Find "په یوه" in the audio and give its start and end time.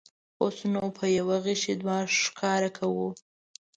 0.97-1.37